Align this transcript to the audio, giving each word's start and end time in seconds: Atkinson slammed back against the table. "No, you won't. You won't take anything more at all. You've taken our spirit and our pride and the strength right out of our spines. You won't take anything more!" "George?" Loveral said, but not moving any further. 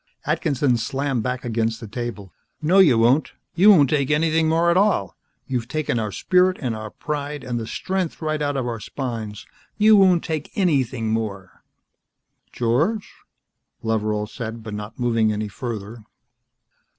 Atkinson 0.25 0.77
slammed 0.77 1.21
back 1.21 1.45
against 1.45 1.79
the 1.79 1.85
table. 1.85 2.33
"No, 2.59 2.79
you 2.79 2.97
won't. 2.97 3.33
You 3.53 3.69
won't 3.69 3.91
take 3.91 4.09
anything 4.09 4.49
more 4.49 4.71
at 4.71 4.75
all. 4.75 5.15
You've 5.45 5.67
taken 5.67 5.99
our 5.99 6.11
spirit 6.11 6.57
and 6.59 6.75
our 6.75 6.89
pride 6.89 7.43
and 7.43 7.59
the 7.59 7.67
strength 7.67 8.19
right 8.19 8.41
out 8.41 8.57
of 8.57 8.65
our 8.67 8.79
spines. 8.79 9.45
You 9.77 9.95
won't 9.95 10.23
take 10.23 10.49
anything 10.55 11.09
more!" 11.13 11.61
"George?" 12.51 13.13
Loveral 13.83 14.25
said, 14.27 14.63
but 14.63 14.73
not 14.73 14.97
moving 14.99 15.31
any 15.31 15.47
further. 15.47 16.03